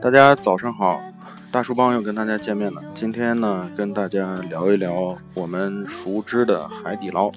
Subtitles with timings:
[0.00, 1.00] 大家早上好，
[1.50, 2.80] 大叔帮又跟大家见面了。
[2.94, 7.28] 今天呢，跟大家聊一聊我们熟知的海底捞。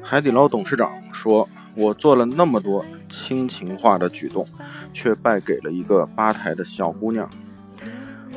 [0.00, 4.46] 海底捞董事长说：“我做了那么多亲情化的举动，
[4.92, 7.28] 却败给了一个吧台的小姑娘。”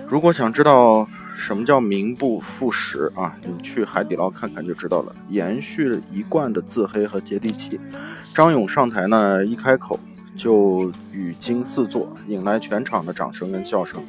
[0.10, 5.16] 如果想知道什么叫名不副实啊，你去海底捞看看就知道了。
[5.30, 7.80] 延续一贯的自黑和接地气，
[8.34, 10.00] 张勇上台呢，一开口。
[10.36, 14.02] 就语惊四座，引来全场的掌声跟笑声。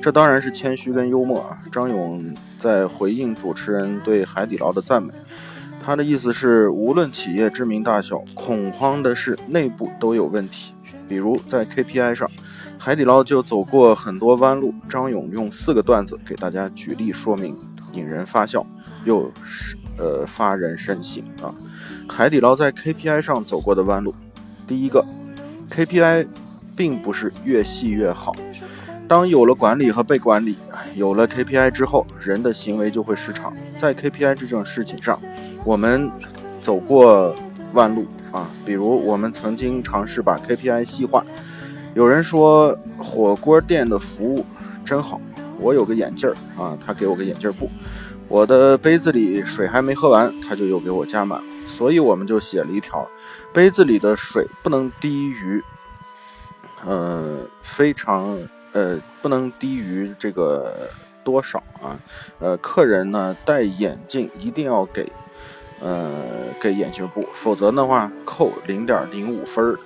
[0.00, 1.58] 这当然是谦虚跟幽默啊。
[1.70, 5.12] 张勇在回应主持人对海底捞的赞美，
[5.84, 10.72] 他的意思是，无论企业知名大小，恐慌的是内部都有问题。
[11.08, 12.28] 比如在 KPI 上，
[12.78, 14.74] 海底捞就走过很多弯路。
[14.88, 17.56] 张勇用四个段子给大家举例说明，
[17.92, 18.66] 引人发笑，
[19.04, 21.54] 又是呃发人深省啊。
[22.08, 24.14] 海底捞在 KPI 上走过的弯路，
[24.66, 25.04] 第一个。
[25.70, 26.26] KPI
[26.76, 28.34] 并不是越细越好。
[29.08, 30.56] 当有了管理和被管理，
[30.94, 33.54] 有了 KPI 之后，人的行为就会失常。
[33.78, 35.20] 在 KPI 这种事情上，
[35.64, 36.10] 我们
[36.60, 37.34] 走过
[37.74, 38.50] 弯路啊。
[38.64, 41.24] 比如，我们曾经尝试把 KPI 细化。
[41.94, 44.44] 有人说火锅店的服务
[44.84, 45.20] 真好，
[45.60, 47.70] 我有个眼镜儿啊，他给我个眼镜布。
[48.28, 51.44] 我的杯子里水还没喝完，他就又给我加满了。
[51.76, 53.06] 所以我们就写了一条：
[53.52, 55.62] 杯子里的水不能低于，
[56.86, 58.38] 呃，非常
[58.72, 60.88] 呃，不能低于这个
[61.22, 62.00] 多少啊？
[62.38, 65.12] 呃，客人呢戴眼镜一定要给，
[65.80, 66.10] 呃，
[66.60, 69.76] 给眼镜布，否则的话扣零点零五分。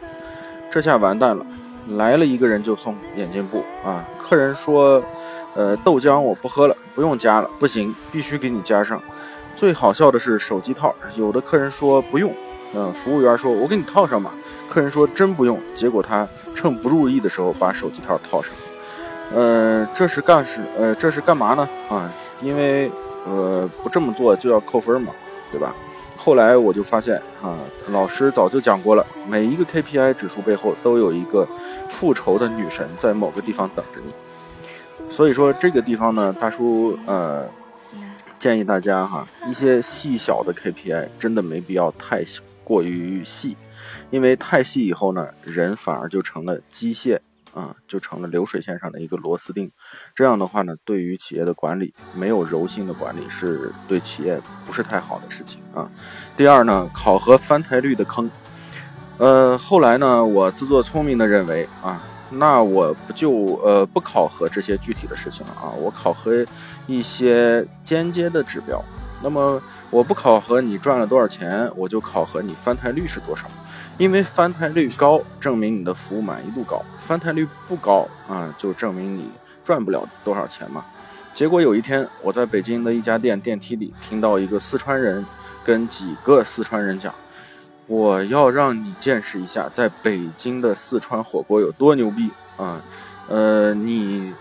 [0.70, 1.44] 这下完蛋了，
[1.96, 4.06] 来了一个人就送眼镜布啊！
[4.20, 5.02] 客人说，
[5.54, 9.02] 呃，豆浆我不喝了，不用加了，不行，必须给你加上。
[9.56, 12.32] 最好笑的是手机套，有的客人说不用，
[12.74, 14.32] 嗯，服务员说我给你套上吧，
[14.70, 18.52] 客人说真不用，结果他趁不注意的时候把手机套套上，
[19.34, 21.68] 呃，这是干是呃这是干嘛呢？
[21.90, 22.90] 啊，因为
[23.26, 25.12] 呃不这么做就要扣分嘛，
[25.52, 25.74] 对吧？
[26.16, 31.46] 后来我就发现啊，老师早就讲过了，每一个 KPI 指数背后都有一个
[31.88, 37.44] 复仇的女神在某个地方等着你，所以说这个地方呢，大叔呃。
[38.40, 42.24] 建议大家哈，一些细小的 KPI 真的没必要太
[42.64, 43.54] 过于细，
[44.08, 47.20] 因为太细以后呢，人反而就成了机械
[47.52, 49.70] 啊，就成了流水线上的一个螺丝钉。
[50.14, 55.86] 这样的话呢，对于企业的管理没有柔性的管理，是对企业不是太好的事情啊。
[56.34, 58.30] 第二呢，考核翻台率的坑，
[59.18, 62.02] 呃，后来呢，我自作聪明的认为啊。
[62.30, 65.68] 那我不就呃不考核这些具体的事情了啊？
[65.78, 66.32] 我考核
[66.86, 68.82] 一些间接的指标。
[69.22, 69.60] 那么
[69.90, 73.46] 我不考核你赚了多少钱，我就考核你翻台率是多少。
[73.98, 79.28] 因为翻台率高，证明你的服务满意度高；翻台率不高啊，就证明你
[79.62, 80.84] 赚不了多少钱嘛。
[81.34, 85.24] 结果有一天，我在北京的一家店电梯里听到一个四川人
[85.64, 87.12] 跟几个四川人讲。
[87.90, 92.80] 我要让你见识一下，在北京的四川火锅有多牛逼啊！
[93.28, 94.32] 呃，你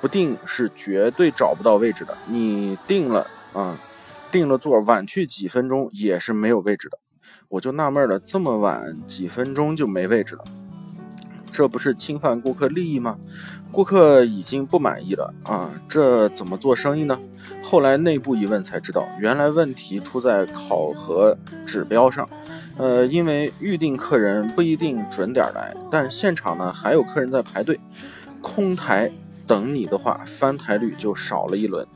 [0.00, 2.16] 不定是绝对找不到位置的。
[2.28, 3.76] 你定了啊，
[4.30, 6.98] 定了座，晚去几分钟也是没有位置的。
[7.48, 10.44] 我就纳闷了，这么晚几分钟就没位置了，
[11.50, 13.18] 这不是侵犯顾客利益吗？
[13.72, 17.18] 顾客已经不满意了啊，这怎么做生意呢？
[17.64, 21.36] 后来内部一问才知道，原来问题出在考核
[21.66, 22.28] 指标上。
[22.78, 27.78] 呃，因为预定客人不一定准点来，但现场呢还有客人在排队，
[28.40, 29.10] 空台
[29.46, 31.86] 等你的话，翻台率就少了一轮，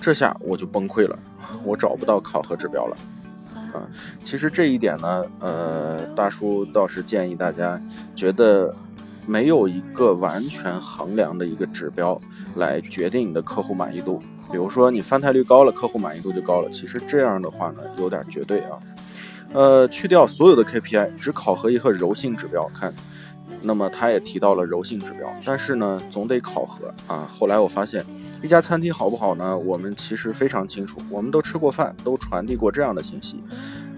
[0.00, 1.18] 这下我就崩溃了，
[1.64, 2.96] 我找不到考核指标了。
[3.74, 3.82] 啊，
[4.24, 7.80] 其实这一点呢，呃，大叔倒是建议大家，
[8.14, 8.74] 觉得
[9.26, 12.20] 没有一个完全衡量的一个指标
[12.56, 18.78] 来决定你的客户满意度，比如说你翻台率高了，客户满意度就高了，其实这样的话呢，有点绝对啊。
[19.52, 22.92] 呃，去掉所有的 KPI，只考核一个柔性指标看，
[23.60, 27.28] 那么他也提到了柔性指标，但是呢，总得考核啊。
[27.32, 28.04] 后来我发现，
[28.42, 29.56] 一家餐厅好不好呢？
[29.56, 33.42] 我们其实非常清楚，我们都吃过饭，都传递过这样的信息。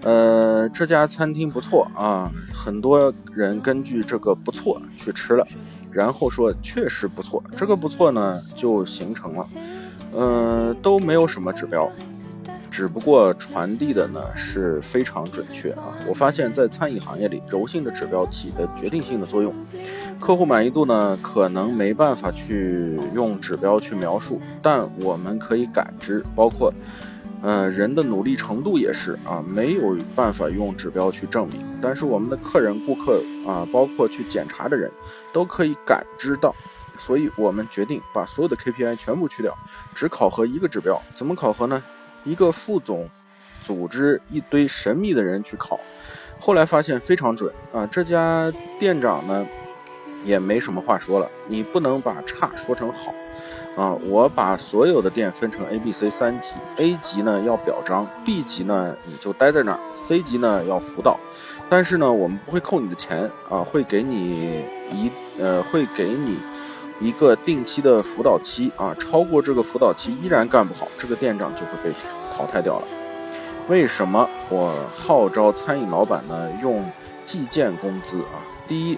[0.01, 5.47] 呃，这家餐厅不错啊，很多人根据这个不错去吃了，
[5.91, 9.47] 然后说确实不错，这个不错呢就形成了，
[10.11, 11.89] 呃，都没有什么指标。
[12.75, 15.95] 只不过传递的呢是非常准确啊！
[16.09, 19.55] 我发现，在餐饮行业里，柔性的指标起的决定性的作用。
[20.19, 26.69] 客户满意度呢，可能没办法去用指标去描述，但我们可以感知，包括，
[27.41, 31.65] 呃，人的努力程度也是啊，没有办法用指标去证明。
[31.81, 34.91] 但是我们的客人、顾客啊，包括去检查的人，
[35.31, 36.53] 都可以感知到
[36.99, 39.57] 所以我们决定把所有的 KPI 全部去掉，
[39.93, 41.01] 只考核一个指标。
[41.15, 41.81] 怎么考核呢？
[42.25, 43.07] 一个副总
[43.61, 45.79] 组织一堆神秘的人去考，
[46.39, 47.87] 后来发现非常准啊！
[47.87, 49.47] 这家店长呢
[50.25, 53.13] 也没什么话说了，你不能把差说成好
[53.81, 53.93] 啊！
[54.07, 61.19] 我把所有的店分成 A、B、C 三级，A 级呢要表彰，B 级呢你就待在那儿，C 级呢要辅导。
[61.67, 66.37] 但是呢，我们不会扣你的钱啊，会给你一呃，会给你
[66.99, 68.95] 一个定期的辅导期啊。
[68.99, 71.95] 超过这个辅导期依然干不好，这个店长就会被
[72.35, 72.87] 淘汰掉了。
[73.67, 76.85] 为什么我号召餐饮老板呢用
[77.25, 78.37] 计件工资啊？
[78.67, 78.97] 第一，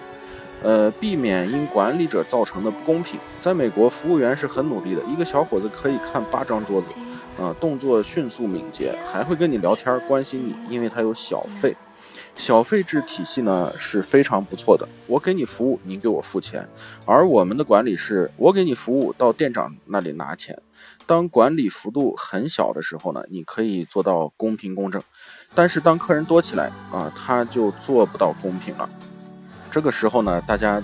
[0.62, 3.18] 呃，避免因管理者造成的不公平。
[3.40, 6.94] 在美国，服务员是很努力的，一个小伙子可以看八张桌子，
[7.40, 11.74] 啊，动作迅速敏捷，还会跟你聊天，关心你，因为他有小费。
[12.38, 16.66] 小费制体系呢是非常不错的，我给你服务，你给我付钱，
[17.04, 20.56] 而我们的管理是，我给你服务到店长那里拿钱。
[21.04, 25.02] 当管理幅度很小的时候呢，你可以做到公平公正，
[25.52, 28.88] 但是当客人多起来啊，他就做不到公平了。
[29.70, 30.80] 这个时候呢，大家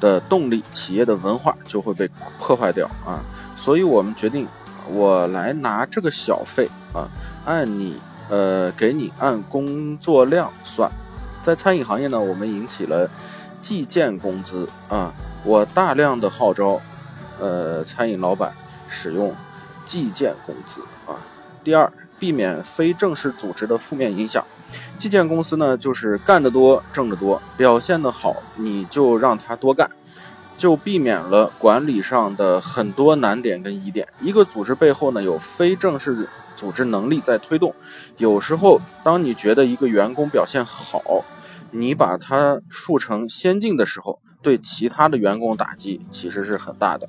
[0.00, 2.08] 的动力、企业的文化就会被
[2.40, 3.22] 破坏掉啊。
[3.58, 4.48] 所以我们决定，
[4.88, 7.06] 我来拿这个小费啊，
[7.44, 8.00] 按你。
[8.30, 10.90] 呃，给你按工作量算，
[11.44, 13.08] 在餐饮行业呢，我们引起了
[13.60, 15.12] 计件工资啊，
[15.44, 16.80] 我大量的号召，
[17.38, 18.52] 呃，餐饮老板
[18.88, 19.32] 使用
[19.86, 21.14] 计件工资啊。
[21.62, 24.44] 第二，避免非正式组织的负面影响，
[24.98, 29.88] 计件公司呢，就是干得多挣得多，表现得好你就让他多干，
[30.58, 34.08] 就避免了管理上的很多难点跟疑点。
[34.20, 36.28] 一个组织背后呢，有非正式。
[36.56, 37.74] 组织能力在推动，
[38.16, 41.24] 有时候当你觉得一个员工表现好，
[41.70, 47.06] 你把他树成先进的时候，对其他的员工打击其实是很大的。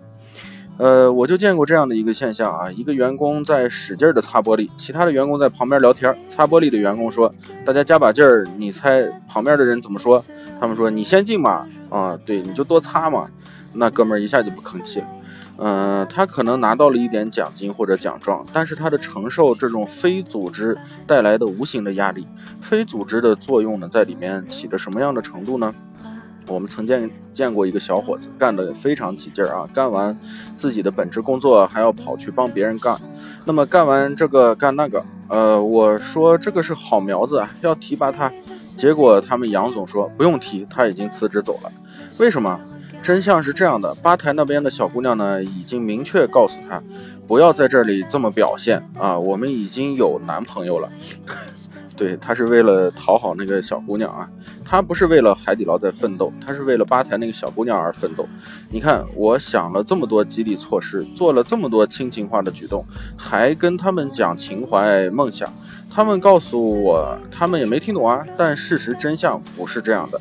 [0.77, 6.13] 呃，我就见过这样的一个现象啊，一个员工在使劲的擦玻璃，其他的员工在旁边聊天。
[6.27, 7.33] 擦玻璃的员工说
[7.65, 10.21] ：“大家加把劲儿。”你猜旁边的人怎么说？
[10.59, 13.29] 他们说：“你先进嘛，啊，对，你就多擦嘛。”
[13.71, 15.07] 那哥们儿一下就不吭气了。
[15.57, 22.27] 嗯，他可能拿到了一点奖金或者奖状，但是他的承受这种非组织带来的无形的压力，
[22.61, 25.73] 非组织的作用呢，在里面起着什么样的程度呢？
[26.47, 30.15] 我们曾见见过一个小伙子干得非常起劲儿啊，干完
[30.55, 32.99] 自己的本职工作还要跑去帮别人干，
[33.45, 38.31] 那么干完这个干那个，呃，我说这个是好苗子啊，要提拔他，
[38.77, 41.71] 结果他们杨总说不用提，他已经辞职走了，
[42.19, 42.59] 为什么？
[43.05, 46.81] 真相是这样的，吧台那边的小姑娘呢，已经明确告诉他，
[47.27, 50.89] 不要在这里这么表现啊，我们已经有男朋友了。
[51.95, 54.27] 对他是为了讨好那个小姑娘啊，
[54.65, 58.27] 他不是为了海底捞在奋斗，他是为了吧台那个小姑娘而奋斗。
[58.71, 62.83] 你看，我想了这么多激励措施，做了这么多亲情化的举动，
[63.15, 65.47] 还跟他们讲情怀梦想，
[65.93, 68.25] 他们告诉我，他们也没听懂啊。
[68.35, 70.19] 但事实真相不是这样的。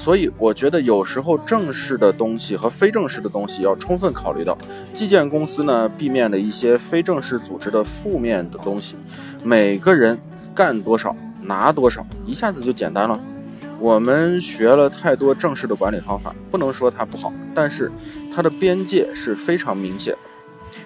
[0.00, 4.56] 所以我觉得有时候正式的东西和非正式的东西要充分考虑到。
[4.94, 8.96] 计件公司呢，避免了一些非正式组织的负面的东西。
[9.42, 10.18] 每个人
[10.54, 13.20] 干多少拿多少，一下子就简单了。
[13.78, 17.92] 我们学了太多正式的管理方法，不能说它不好，但是
[18.34, 20.29] 它的边界是非常明显的。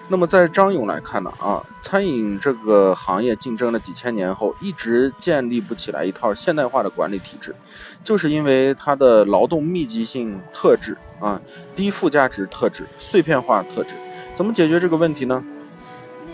[0.07, 7.55] 那么在张勇来看呢，啊，餐饮这个行业竞争了几千年后，一直建立不起来一套现代化的管理体制，
[8.03, 11.41] 就是因为它的劳动密集性特质啊，
[11.75, 13.95] 低附加值特质、碎片化特质。
[14.35, 15.43] 怎么解决这个问题呢？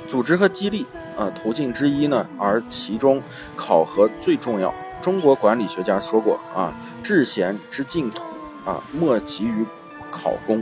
[0.05, 0.85] 组织和激励
[1.17, 3.21] 啊，途径之一呢，而其中
[3.55, 4.73] 考核最重要。
[5.01, 8.21] 中国管理学家说过啊，治贤之净土
[8.65, 9.65] 啊，莫急于
[10.11, 10.61] 考功。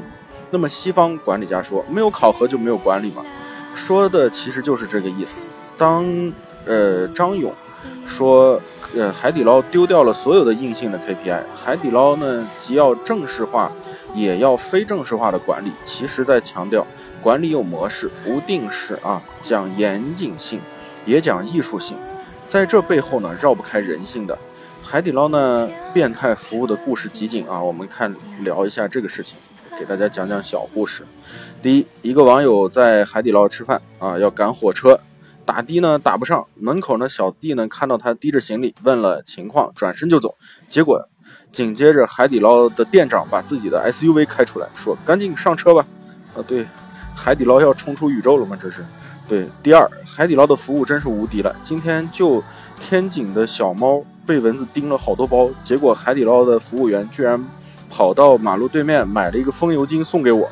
[0.52, 3.24] 那么西方管理家说，没有考核就没有管理嘛，
[3.76, 5.46] 说的其实就是这个意思。
[5.78, 6.06] 当
[6.66, 7.54] 呃张勇
[8.08, 8.60] 说，
[8.96, 13.72] 呃海底捞丢掉了所有的硬性的 KPI，海底捞呢既要正式化，
[14.16, 16.86] 也要非正式化的管理，其实在强调
[17.22, 20.60] 管理有模式，不定式啊，讲严谨性，
[21.06, 21.96] 也讲艺术性，
[22.48, 24.38] 在这背后呢绕不开人性的。
[24.82, 29.38] 海底捞呢变态服务的故事集锦啊，我们看聊一下这个事情。
[29.80, 31.06] 给大家讲讲小故事。
[31.64, 35.00] 第一，一个网友在海底捞吃饭啊，要赶火车，
[35.46, 40.36] 打的呢打不上，门口呢小弟呢看到他提着行李，问了情况，转身就走。
[40.70, 41.08] 结果
[41.54, 45.86] 紧接着海底捞的店长把自己的 SUV 开出来，说：“赶紧上车吧。”
[46.36, 46.66] 啊，对，
[47.16, 48.58] 海底捞要冲出宇宙了吗？
[48.62, 48.84] 这是。
[49.30, 51.56] 对，第二，海底捞的服务真是无敌了。
[51.64, 52.44] 今天就
[52.82, 57.42] 天井的小猫被蚊子叮了好多包，结果海底捞的服务员居然。
[57.90, 60.50] 跑到马路对面买了一个风油精送给我，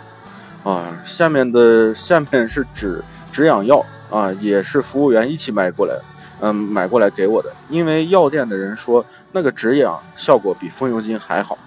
[0.63, 5.95] 啊，下面的下面是止止痒药啊，也是服务员一起买过来，
[6.41, 11.57] 嗯，买过来给我的，因为药店的人说那个止痒效果比风油精还好。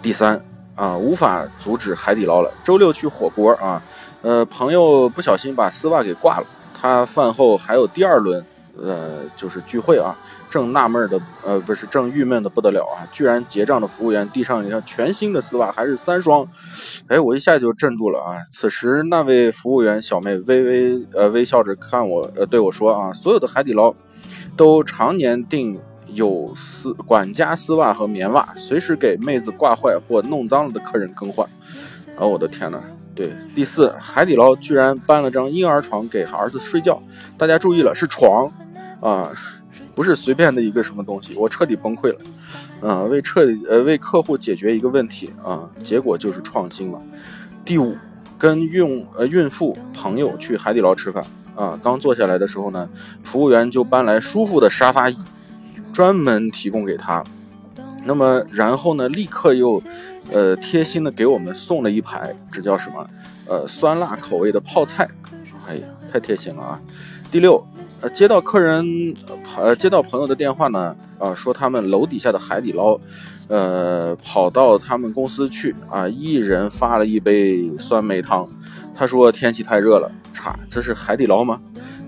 [0.00, 0.40] 第三
[0.74, 2.50] 啊，无法阻止海底捞了。
[2.64, 3.82] 周六去火锅啊，
[4.22, 6.46] 呃，朋友不小心把丝袜给挂了，
[6.80, 8.44] 他饭后还有第二轮，
[8.82, 10.16] 呃，就是聚会啊。
[10.50, 13.04] 正纳闷的，呃，不是正郁闷的不得了啊！
[13.12, 16.48] 居然结账的服务员递上一条全新的丝袜，还是三双，
[17.06, 18.40] 哎，我一下就镇住了啊！
[18.50, 23.92] 此时那位服务员小妹微微呃微笑着看我，呃对我说啊，所有的海底捞
[24.56, 25.78] 都常年订
[26.14, 31.46] 有丝管家丝袜和棉袜，随时给妹子挂坏或弄脏了的客人更换。
[32.16, 32.80] 啊，我的天呐！
[33.14, 37.02] 对，第四，海底捞居然搬了张婴儿床给儿子睡觉，
[37.36, 38.50] 大家注意了，是床
[39.00, 39.30] 啊！
[39.94, 47.00] 不是随便的一个什么东西，我彻底崩溃了，啊，为彻底呃为客户解决一个问题啊，结果就是创新了。
[47.64, 47.96] 第五，
[48.38, 51.24] 跟孕呃孕妇朋友去海底捞吃饭
[51.56, 52.88] 啊，刚坐下来的时候呢，
[53.24, 55.16] 服务员就搬来舒服的沙发椅，
[55.92, 57.22] 专门提供给他。
[58.04, 59.82] 那么然后呢，立刻又
[60.32, 63.04] 呃贴心的给我们送了一排，这叫什么？
[63.48, 65.08] 呃酸辣口味的泡菜，
[65.68, 66.80] 哎呀，太贴心了啊。
[67.32, 67.66] 第六。
[68.00, 69.14] 呃，接到客人，
[69.56, 72.98] 呃，接到朋友的电话呢，啊，说他们楼底下的海底捞，
[73.48, 78.48] 呃，跑到他们公司去，啊，一人发了一杯酸梅汤。
[78.94, 81.60] 他说天气太热了，擦，这是海底捞吗？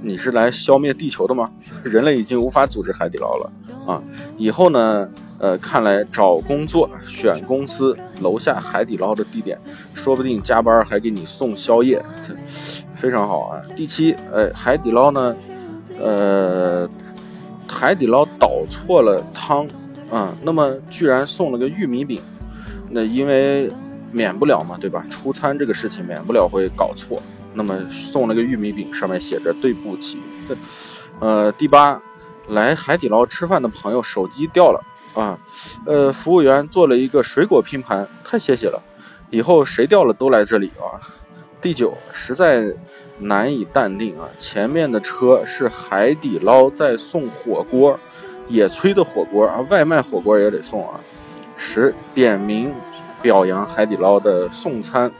[0.02, 1.48] 你是来消灭地球的吗？
[1.82, 3.52] 人类已经无法组织海底捞了，
[3.84, 4.02] 啊，
[4.38, 9.58] 以后呢，呃，看来找工作选公司楼下海底捞的地点，
[9.96, 12.00] 说不定加班还给你送宵夜，
[12.94, 13.60] 非常好啊。
[13.74, 15.34] 第七，呃，海底捞呢？
[16.00, 16.88] 呃，
[17.68, 19.68] 海底捞倒错了汤，
[20.10, 22.20] 啊，那么居然送了个玉米饼，
[22.88, 23.70] 那因为
[24.10, 25.04] 免不了嘛，对吧？
[25.10, 27.22] 出餐这个事情免不了会搞错，
[27.54, 30.18] 那么送了个玉米饼，上面写着对不起。
[31.20, 32.00] 呃，第八，
[32.48, 34.80] 来海底捞吃饭的朋友手机掉了
[35.14, 35.38] 啊，
[35.84, 38.82] 呃，服务员做了一个水果拼盘，太谢谢了，
[39.28, 40.98] 以后谁掉了都来这里啊。
[41.60, 42.74] 第九，实在。
[43.22, 44.26] 难以淡定啊！
[44.38, 47.98] 前面的车是海底捞在送火锅，
[48.48, 50.98] 野炊的火锅啊，外卖火锅也得送啊。
[51.58, 52.72] 十点名
[53.20, 55.12] 表扬海底捞的送餐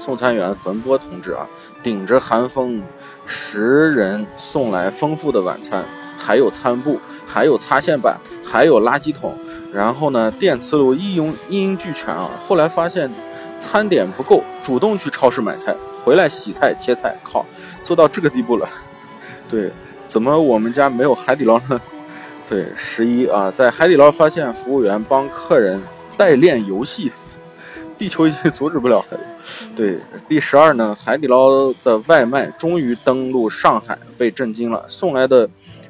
[0.00, 1.46] 送餐员冯波同志啊，
[1.84, 2.82] 顶着寒风，
[3.24, 5.84] 十人送来丰富的晚餐，
[6.18, 9.38] 还有餐布，还有擦线板，还有垃圾桶，
[9.72, 12.28] 然后呢，电磁炉一应一应俱全啊。
[12.48, 13.08] 后来发现
[13.60, 15.74] 餐点不够，主动去超市买菜。
[16.02, 17.44] 回来洗菜切菜，靠，
[17.84, 18.66] 做到这个地步了。
[19.50, 19.70] 对，
[20.08, 21.80] 怎么我们家没有海底捞呢？
[22.48, 25.80] 对，十一啊，在海底捞发现服务员帮客人
[26.16, 27.12] 代练游戏，
[27.98, 29.22] 地球已经阻止不了海底。
[29.76, 34.84] 对，第十二呢，海底捞的外卖终于登陆上海，被震惊了。
[34.88, 35.48] 送来的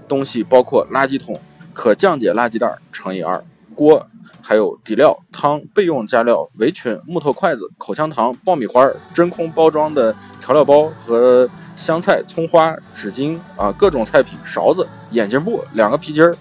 [0.09, 1.41] 东西包括垃圾桶、
[1.73, 3.43] 可降解垃圾袋乘以二
[3.81, 4.07] 锅。
[4.43, 8.85] 还有底料、汤、备用加料、围裙、木头筷子、口香糖、爆米花、
[9.15, 16.35] 真空包装的调料包和香菜、葱花、纸巾啊，各种菜品、勺子、眼镜布、两个皮筋儿，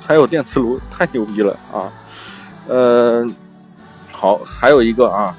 [0.00, 1.92] 还有电磁炉，太牛逼了啊！
[2.66, 3.26] 呃，
[4.10, 5.36] 好，还有一个啊，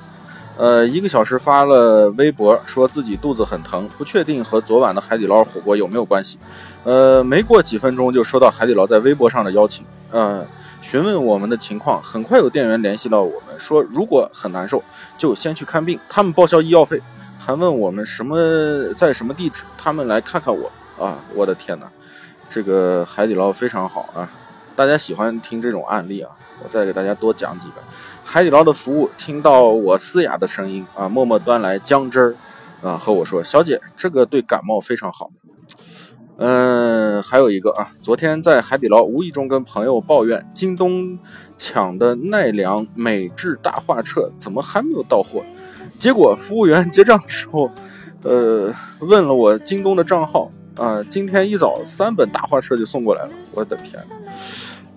[0.58, 6.38] 呃，一个小时发了微博，说自己肚子很疼，不确定和昨晚的海底捞火锅有没有关系。
[6.84, 10.46] 呃，没过几分钟就收到海底捞在微博上的邀请，嗯。
[10.86, 14.82] 询问我们的情况，很快有店员联系到我们，说如果很难受，
[15.18, 17.02] 就先去看病，他们报销医药费，
[17.40, 18.38] 还问我们什么
[18.94, 20.72] 在什么地址，他们来看看我
[21.04, 21.18] 啊！
[21.34, 21.88] 我的天哪，
[22.52, 24.30] 这个海底捞非常好啊！
[24.76, 26.30] 大家喜欢听这种案例啊，
[26.64, 27.82] 我再给大家多讲几个。
[28.24, 32.36] 海底捞的服务，听到我嘶哑的声音啊，默默端来姜汁儿
[32.84, 35.32] 啊，和我说：“小姐，这个对感冒非常好。”
[36.38, 41.18] 嗯，还有一个啊，昨天在海底捞无意中跟朋友抱怨，京东
[41.58, 45.42] 抢的奈良美智大画册怎么还没有到货？
[45.90, 47.72] 结果服务员结账的时候，
[48.24, 54.02] 呃，问了我京东的账号啊，今天一早三本大画册就送过来了，我的天！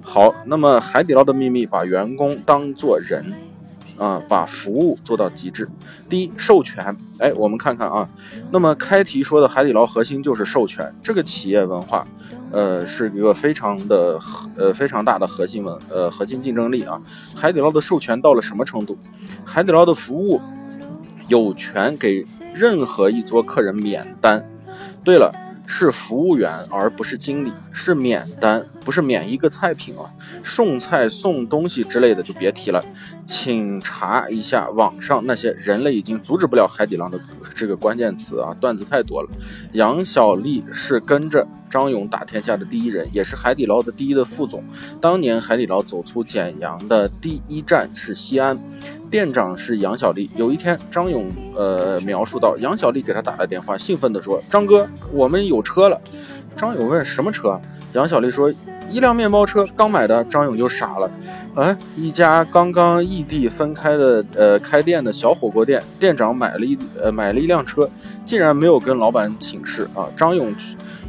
[0.00, 3.33] 好，那么海底捞的秘密，把员工当做人。
[3.99, 5.69] 啊，把服务做到极致。
[6.09, 6.97] 第一，授权。
[7.19, 8.09] 哎，我们看看啊。
[8.50, 12.07] 那么开题说的海底捞核心就是授权，这个企业文化，
[12.52, 14.19] 呃，是一个非常的
[14.57, 17.00] 呃非常大的核心文呃核心竞争力啊。
[17.35, 18.97] 海底捞的授权到了什么程度？
[19.45, 20.40] 海底捞的服务
[21.26, 22.25] 有权给
[22.55, 24.43] 任何一桌客人免单。
[25.02, 25.33] 对了，
[25.70, 30.08] 是服务员而不是经理，是免单不是免一个菜品啊，
[30.42, 32.82] 送菜送东西之类的就别提了，
[33.26, 37.20] 请查一下网上那些人类已经阻止不了海底捞的
[37.54, 39.28] 这个关键词啊，段子太多了。
[39.72, 44.62] 杨小丽是跟着张勇打天下的第一人，也是海底捞的第一的副总。
[45.00, 48.58] 当年海底捞走出简阳的第一站是西安。
[49.10, 50.28] 店长是杨小丽。
[50.37, 55.98] 有一天，张勇呃描述到，杨小丽给他打了电话，兴奋地说：“张哥，我们有车了。”
[56.54, 57.58] 张勇问：“什么车？”
[57.94, 58.52] 杨小丽说
[58.90, 61.11] ：“一辆面包车，刚买的。”张勇就傻了。
[61.54, 67.88] 哎，一家刚刚异地分开的呃开店的小火锅店，店长买了一呃买了一辆车，
[68.25, 70.09] 竟然没有跟老板请示啊！
[70.16, 70.54] 张勇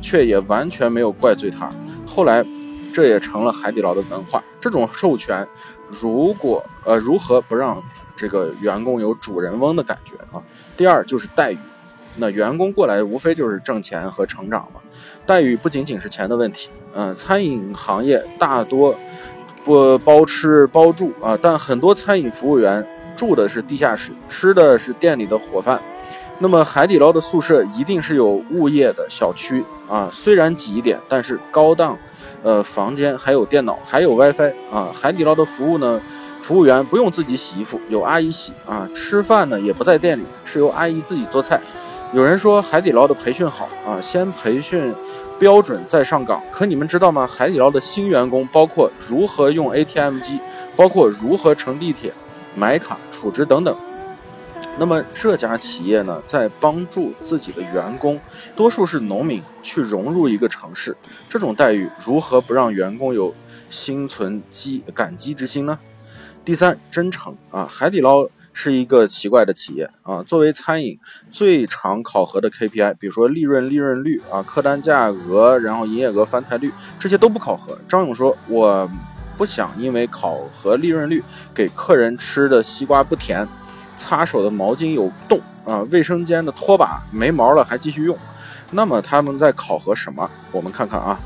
[0.01, 1.69] 却也完全没有怪罪他。
[2.05, 2.43] 后来，
[2.91, 5.47] 这也成了海底捞的文化，这种授权。
[5.89, 7.81] 如果呃，如何不让
[8.15, 10.41] 这个员工有主人翁的感觉啊？
[10.75, 11.57] 第二就是待遇，
[12.15, 14.79] 那员工过来无非就是挣钱和成长嘛，
[15.25, 16.69] 待遇不仅仅是钱的问题。
[16.93, 18.95] 嗯，餐饮行业大多
[19.63, 25.79] 不包吃包住啊，但很多餐饮服务员住的是地下室，吃的是店里的伙饭。
[26.39, 31.97] 那么海底捞的宿舍一定是有物业的小区啊，虽然挤一点，但是高档。
[32.41, 34.87] 呃，房间还有电脑，还有 WiFi 啊。
[34.93, 35.99] 海底捞的服务呢，
[36.41, 38.87] 服务员不用自己洗衣服，有阿姨洗啊。
[38.95, 41.59] 吃饭呢也不在店里，是由阿姨自己做菜。
[42.13, 44.93] 有人说海底捞的培训好啊，先培训
[45.39, 46.43] 标准再上岗。
[46.51, 47.25] 可你们知道吗？
[47.25, 50.39] 海底捞的新员工包括如何用 ATM 机，
[50.75, 52.13] 包括如何乘地铁、
[52.55, 53.75] 买卡、储值等等。
[54.77, 58.19] 那么这家企业呢，在帮助自己的员工，
[58.55, 60.95] 多数是农民，去融入一个城市，
[61.29, 63.33] 这种待遇如何不让员工有
[63.69, 65.79] 心存激感激之心呢？
[66.45, 68.27] 第三，真诚啊，海底捞
[68.61, 70.21] 是一个奇怪的企业啊。
[70.23, 70.99] 作为餐饮
[71.31, 77.77] 最常考核的 KPI，比如说利润、利润率啊、客单价额，然后营业额翻台率，这些都不考核。
[77.87, 78.89] 张勇说：“我
[79.37, 81.23] 不想因为考核利润率，
[81.55, 83.47] 给客人吃的西瓜不甜。”
[83.97, 88.17] 擦手的毛巾有洞啊，卫生间的拖把没毛了还继续用，
[88.71, 90.29] 那么他们在考核什么？
[90.53, 91.19] 我们看看啊，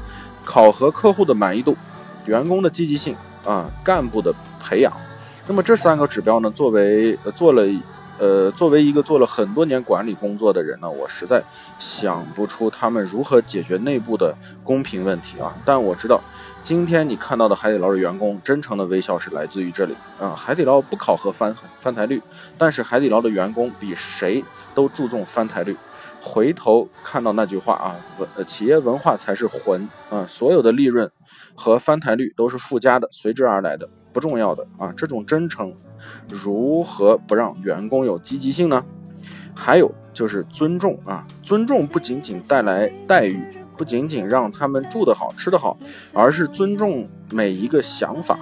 [0.44, 1.78] 考核客户的满意度、
[2.26, 3.16] 员工的积极性
[3.46, 4.92] 啊、干部的培养。
[5.48, 7.64] 那么这三个指标呢，作为呃做了
[8.20, 11.44] 呃作为一个做了很多年管理工作的人呢，我实在
[11.80, 15.54] 想不出他们如何解决内部的公平问题啊。
[15.66, 16.22] 但我知道。
[16.66, 20.34] 今天你看到的海底捞的员工真诚的微笑是来自于这里啊！
[20.34, 22.22] 海底捞不考核翻翻台率，
[22.58, 24.42] 但是海底捞的员工比谁
[24.74, 25.76] 都注重翻台率。
[26.22, 30.26] 回头看到那句话啊，文企业文化才是魂啊！
[30.30, 31.12] 所有的利润
[31.54, 34.94] 和翻台率都是附加的，随之而来的，不重要的啊！
[34.96, 35.74] 这种真诚
[36.30, 38.86] 如何不让员工有积极性呢？
[39.54, 41.26] 还有就是尊重啊！
[41.42, 43.42] 尊重不仅仅带来待遇。
[43.76, 45.76] 不仅仅让他们住得好、吃得好，
[46.14, 48.38] 而是尊重每一个想法。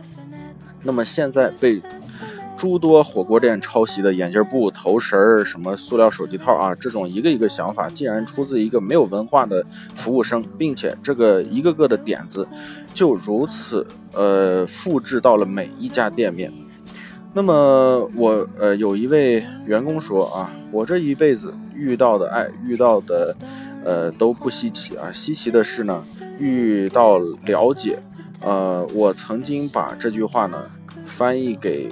[0.83, 1.81] 那么现在被
[2.61, 12.47] 诸多火锅店抄袭的眼镜布、头绳儿、什么塑料手机套啊，这种一个一个想法，竟然出自一个没有文化的服务生，并且这个一个个的点子
[12.93, 16.53] 就如此呃复制到了每一家店面。
[17.33, 23.35] 那么我呃有一位员工说啊，我这一辈子遇到的爱，遇到的。
[23.83, 25.11] 呃，都不稀奇啊。
[25.11, 26.03] 稀奇的是呢，
[26.37, 27.97] 遇到了解，
[28.39, 30.65] 呃，我曾经把这句话呢
[31.03, 31.89] 翻译给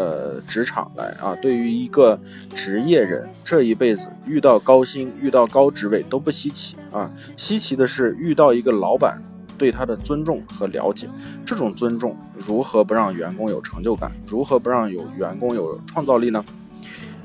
[0.00, 1.36] 呃职场来啊。
[1.42, 2.18] 对于一个
[2.54, 7.10] 职业人，这一辈子遇到高薪、遇到高职位都不稀奇啊。
[7.36, 9.22] 稀奇的是遇到一个老板
[9.58, 11.06] 对他的尊重和了解。
[11.44, 14.10] 这种尊重如何不让员工有成就感？
[14.26, 16.42] 如何不让有员工有创造力呢？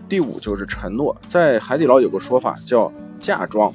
[0.09, 1.15] 第五就是承诺。
[1.29, 3.73] 在海底捞有个说法叫嫁妆。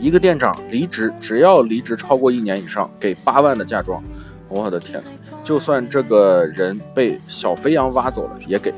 [0.00, 4.00] 一个店长离职，只要离职超过一年以上，给八万的嫁妆。
[4.48, 5.02] 我的天，
[5.48, 8.70] 就算这个人被小肥羊挖走了，也给。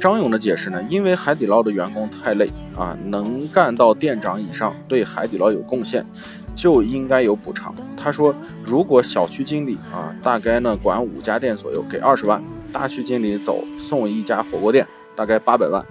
[0.00, 0.82] 张勇的解释呢？
[0.88, 6.06] 因为海底捞的员工太累啊，能干到店长以上，对海底捞有贡献，
[6.54, 7.74] 就应该有补偿。
[8.02, 12.40] 他说，如果小区经理啊，大概呢管五家店左右，给二十万；
[12.72, 15.84] 大区经理走，送一家火锅店，大概八百万。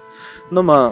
[0.49, 0.91] 那么。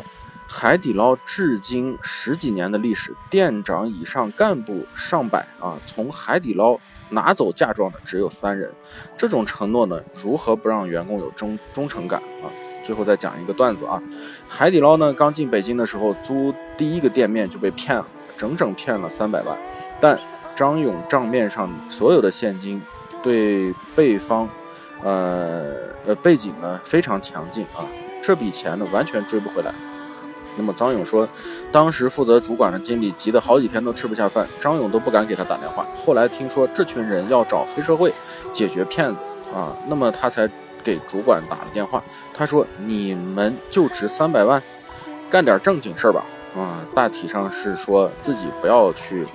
[0.56, 8.72] 海底捞至今十几年的历史，店长以上干部上百啊，从海底捞拿走嫁妆的只有三人。
[9.18, 12.46] 这种承诺呢，如何不让员工有忠忠诚感啊？
[12.86, 14.00] 最后再讲一个段子啊，
[14.48, 18.06] 海底捞呢刚进北京的时候，租第一个店面就被骗了，
[18.38, 19.58] 整整骗了三百万。
[20.00, 20.18] 但
[20.56, 22.80] 张勇账面上所有的现金，
[23.24, 24.48] 对对方，
[25.02, 25.74] 呃
[26.06, 27.84] 呃背景呢非常强劲啊，
[28.22, 29.74] 这笔钱呢完全追不回来。
[30.58, 31.28] 那么张勇说，
[31.72, 35.86] 当时负责主管的经理急得好几天都吃不下饭，张勇都不敢给他打电话。
[36.06, 38.14] 后来听说这群人要找黑社会
[38.52, 39.20] 解决骗子
[39.54, 40.50] 啊，那么他才
[40.84, 42.04] 给主管打了电话。
[42.34, 44.62] 他说：“你们就值三百万，
[45.30, 46.24] 干点正经事儿吧。”
[46.56, 49.26] 啊，大体上是说自己不要去，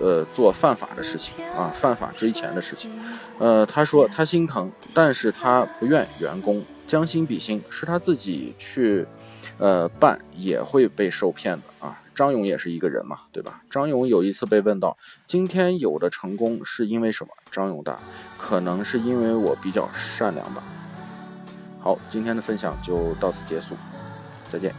[0.00, 2.88] 呃，做犯法的事情啊，犯法追钱的事情。
[3.40, 9.04] 呃，他说他心疼，但是他不愿员工将心比心，是他自己去，
[9.58, 11.98] 呃，办也会被受骗的啊。
[12.14, 13.62] 张勇也是一个人嘛，对吧？
[13.70, 17.32] 张勇有一次被问到，今天有的成功是因为什么？
[17.50, 17.98] 张勇答，
[18.36, 20.62] 可能是因为我比较善良吧。
[21.80, 23.74] 好，今天的分享就到此结束，
[24.50, 24.74] 再见。